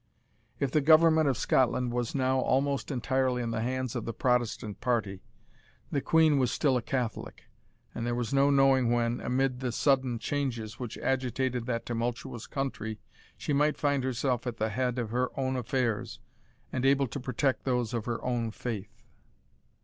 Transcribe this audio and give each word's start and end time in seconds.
If 0.59 0.71
the 0.71 0.81
government 0.81 1.29
of 1.29 1.37
Scotland 1.37 1.93
was 1.93 2.15
now 2.15 2.39
almost 2.39 2.89
entirely 2.89 3.43
in 3.43 3.51
the 3.51 3.61
hands 3.61 3.95
of 3.95 4.03
the 4.03 4.15
Protestant 4.15 4.81
party, 4.81 5.21
the 5.91 6.01
Queen 6.01 6.39
was 6.39 6.49
still 6.51 6.75
a 6.75 6.81
Catholic, 6.81 7.43
and 7.93 8.03
there 8.03 8.15
was 8.15 8.33
no 8.33 8.49
knowing 8.49 8.91
when, 8.91 9.21
amid 9.21 9.59
the 9.59 9.71
sudden 9.71 10.17
changes 10.17 10.79
which 10.79 10.97
agitated 10.97 11.67
that 11.67 11.85
tumultuous 11.85 12.47
country, 12.47 12.97
she 13.37 13.53
might 13.53 13.77
find 13.77 14.03
herself 14.03 14.47
at 14.47 14.57
the 14.57 14.69
head 14.69 14.97
of 14.97 15.11
her 15.11 15.29
own 15.39 15.55
affairs, 15.55 16.19
and 16.73 16.83
able 16.83 17.05
to 17.05 17.19
protect 17.19 17.63
those 17.63 17.93
of 17.93 18.05
her 18.05 18.23
own 18.25 18.49
faith. 18.49 19.03